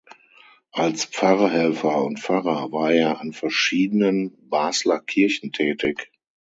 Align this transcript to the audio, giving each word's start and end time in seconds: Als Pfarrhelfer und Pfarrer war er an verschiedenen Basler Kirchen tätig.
Als 0.71 1.05
Pfarrhelfer 1.05 2.03
und 2.03 2.19
Pfarrer 2.19 2.71
war 2.71 2.91
er 2.91 3.21
an 3.21 3.33
verschiedenen 3.33 4.35
Basler 4.49 4.99
Kirchen 4.99 5.51
tätig. 5.51 6.11